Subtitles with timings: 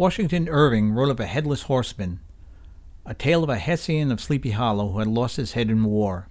[0.00, 2.20] Washington Irving wrote of a headless horseman,
[3.04, 6.26] a tale of a Hessian of Sleepy Hollow who had lost his head in war.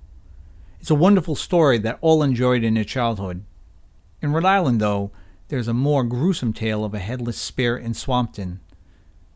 [0.82, 3.44] It's a wonderful story that all enjoyed in their childhood.
[4.24, 5.12] In Rhode Island, though,
[5.50, 8.58] there's a more gruesome tale of a headless spirit in Swamptown.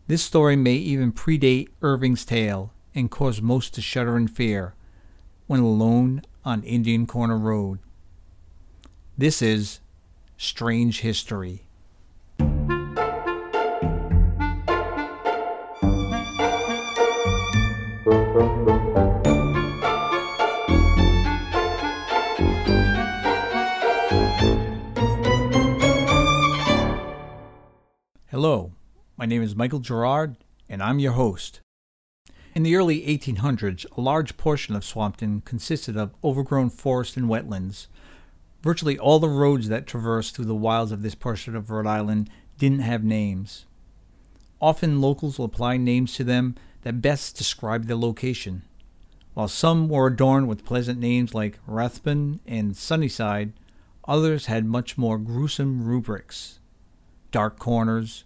[0.08, 4.74] This story may even predate Irving's tale and cause most to shudder in fear
[5.46, 7.78] when alone on Indian Corner Road.
[9.16, 9.80] This is
[10.38, 11.63] Strange History.
[29.24, 30.36] My name is Michael Gerard,
[30.68, 31.62] and I'm your host.
[32.54, 37.88] In the early 1800s, a large portion of Swamptown consisted of overgrown forest and wetlands.
[38.62, 42.30] Virtually all the roads that traversed through the wilds of this portion of Rhode Island
[42.58, 43.66] didn't have names.
[44.60, 48.64] Often locals will apply names to them that best describe their location.
[49.36, 53.54] While some were adorned with pleasant names like Rathbun and Sunnyside,
[54.06, 56.60] others had much more gruesome rubrics.
[57.32, 58.26] Dark Corners,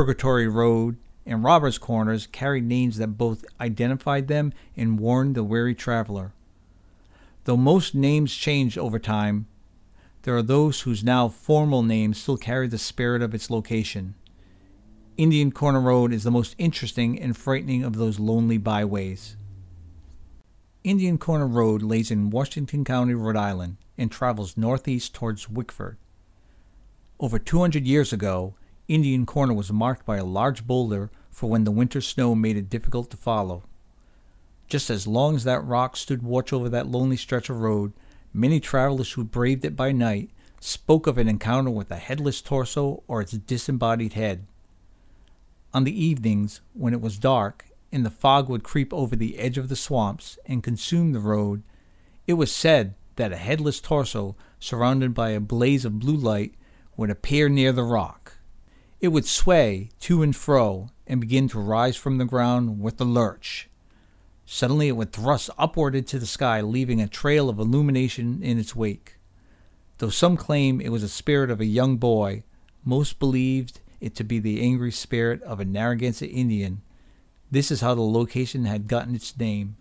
[0.00, 5.74] Purgatory Road, and Robbers' Corners carried names that both identified them and warned the weary
[5.74, 6.32] traveler.
[7.44, 9.46] Though most names changed over time,
[10.22, 14.14] there are those whose now formal names still carry the spirit of its location.
[15.18, 19.36] Indian Corner Road is the most interesting and frightening of those lonely byways.
[20.82, 25.98] Indian Corner Road lays in Washington County, Rhode Island, and travels northeast towards Wickford.
[27.18, 28.54] Over 200 years ago,
[28.90, 32.68] Indian Corner was marked by a large boulder for when the winter snow made it
[32.68, 33.62] difficult to follow.
[34.66, 37.92] Just as long as that rock stood watch over that lonely stretch of road,
[38.34, 43.04] many travelers who braved it by night spoke of an encounter with a headless torso
[43.06, 44.44] or its disembodied head.
[45.72, 49.56] On the evenings, when it was dark and the fog would creep over the edge
[49.56, 51.62] of the swamps and consume the road,
[52.26, 56.54] it was said that a headless torso, surrounded by a blaze of blue light,
[56.96, 58.19] would appear near the rock.
[59.00, 63.04] It would sway to and fro and begin to rise from the ground with a
[63.04, 63.68] lurch.
[64.44, 68.76] Suddenly it would thrust upward into the sky, leaving a trail of illumination in its
[68.76, 69.16] wake.
[69.98, 72.42] Though some claim it was the spirit of a young boy,
[72.84, 76.82] most believed it to be the angry spirit of a Narragansett Indian.
[77.50, 79.76] This is how the location had gotten its name.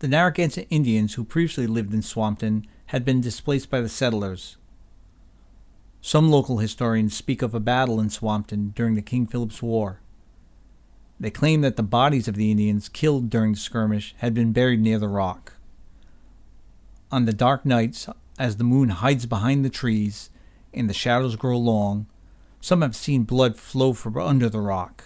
[0.00, 4.56] The Narragansett Indians who previously lived in Swamptown had been displaced by the settlers.
[6.04, 10.00] Some local historians speak of a battle in Swamptown during the King Philip's War.
[11.20, 14.80] They claim that the bodies of the Indians killed during the skirmish had been buried
[14.80, 15.52] near the rock.
[17.12, 20.30] On the dark nights, as the moon hides behind the trees
[20.74, 22.06] and the shadows grow long,
[22.60, 25.04] some have seen blood flow from under the rock.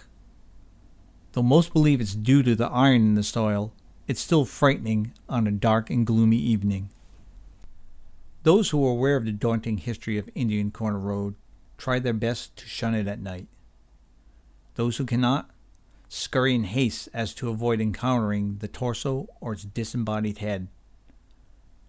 [1.33, 3.71] Though most believe it's due to the iron in the soil,
[4.07, 6.89] it's still frightening on a dark and gloomy evening.
[8.47, 11.35] Those who are aware of the daunting history of Indian Corner Road
[11.77, 13.49] try their best to shun it at night.
[14.75, 15.49] Those who cannot
[16.07, 20.69] scurry in haste as to avoid encountering the torso or its disembodied head.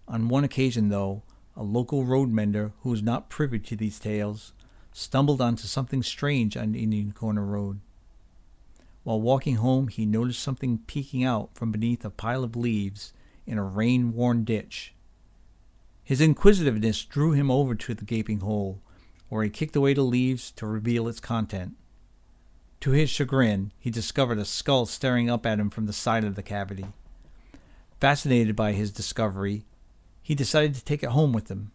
[0.08, 1.22] On one occasion, though,
[1.54, 4.52] a local road mender who was not privy to these tales
[4.92, 7.78] stumbled onto something strange on Indian Corner Road.
[9.04, 13.12] While walking home, he noticed something peeking out from beneath a pile of leaves
[13.46, 14.92] in a rain worn ditch.
[16.08, 18.80] His inquisitiveness drew him over to the gaping hole,
[19.28, 21.76] where he kicked away the leaves to reveal its content.
[22.80, 26.34] To his chagrin, he discovered a skull staring up at him from the side of
[26.34, 26.86] the cavity.
[28.00, 29.66] Fascinated by his discovery,
[30.22, 31.72] he decided to take it home with him.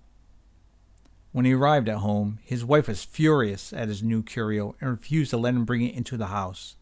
[1.31, 5.29] When he arrived at home, his wife was furious at his new curio and refused
[5.29, 6.75] to let him bring it into the house.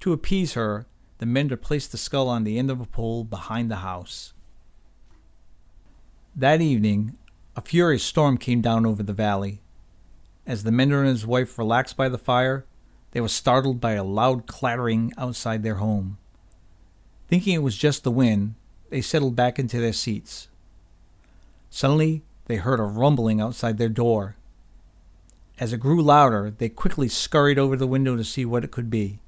[0.00, 0.86] To appease her,
[1.18, 4.32] the mender placed the skull on the end of a pole behind the house.
[6.36, 7.16] That evening,
[7.56, 9.60] a furious storm came down over the valley.
[10.46, 12.64] As the mender and his wife relaxed by the fire,
[13.10, 16.18] they were startled by a loud clattering outside their home.
[17.28, 18.54] Thinking it was just the wind,
[18.90, 20.48] they settled back into their seats.
[21.68, 24.36] Suddenly, they heard a rumbling outside their door.
[25.58, 28.88] As it grew louder, they quickly scurried over the window to see what it could
[28.88, 29.18] be.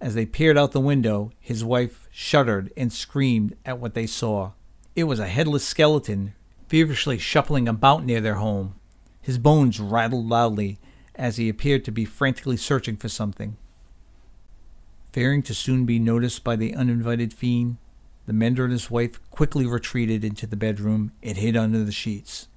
[0.00, 4.52] As they peered out the window, his wife shuddered and screamed at what they saw.
[4.98, 6.34] It was a headless skeleton,
[6.66, 8.74] feverishly shuffling about near their home.
[9.22, 10.80] His bones rattled loudly
[11.14, 13.56] as he appeared to be frantically searching for something.
[15.12, 17.76] Fearing to soon be noticed by the uninvited fiend,
[18.26, 22.48] the mender and his wife quickly retreated into the bedroom and hid under the sheets.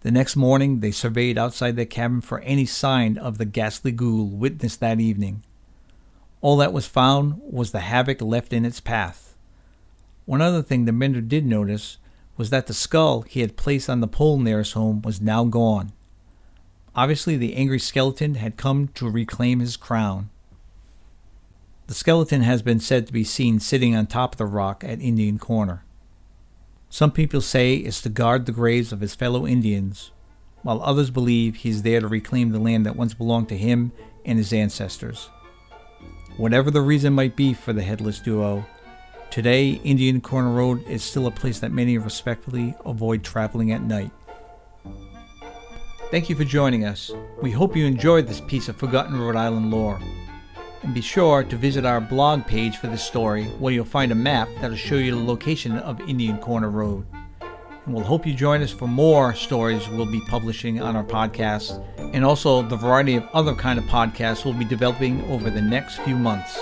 [0.00, 4.30] The next morning, they surveyed outside their cabin for any sign of the ghastly ghoul
[4.30, 5.44] witnessed that evening.
[6.40, 9.33] All that was found was the havoc left in its path.
[10.26, 11.98] One other thing the mender did notice
[12.36, 15.44] was that the skull he had placed on the pole near his home was now
[15.44, 15.92] gone.
[16.94, 20.30] Obviously, the angry skeleton had come to reclaim his crown.
[21.86, 25.02] The skeleton has been said to be seen sitting on top of the rock at
[25.02, 25.84] Indian Corner.
[26.88, 30.12] Some people say it's to guard the graves of his fellow Indians,
[30.62, 33.92] while others believe he is there to reclaim the land that once belonged to him
[34.24, 35.28] and his ancestors.
[36.36, 38.64] Whatever the reason might be for the headless duo,
[39.30, 44.10] today Indian Corner Road is still a place that many respectfully avoid traveling at night.
[46.10, 47.10] Thank you for joining us.
[47.42, 49.98] We hope you enjoyed this piece of forgotten Rhode Island lore.
[50.82, 54.14] And be sure to visit our blog page for this story, where you'll find a
[54.14, 57.06] map that'll show you the location of Indian Corner Road.
[57.40, 61.82] And we'll hope you join us for more stories we'll be publishing on our podcast,
[62.14, 65.98] and also the variety of other kind of podcasts we'll be developing over the next
[66.00, 66.60] few months.